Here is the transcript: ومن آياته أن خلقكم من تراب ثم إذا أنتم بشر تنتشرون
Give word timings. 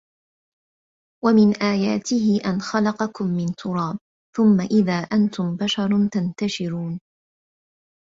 ومن 1.25 1.55
آياته 1.61 2.41
أن 2.49 2.61
خلقكم 2.61 3.25
من 3.25 3.45
تراب 3.55 3.97
ثم 4.35 4.61
إذا 4.61 4.99
أنتم 5.01 5.55
بشر 5.55 6.07
تنتشرون 6.11 6.99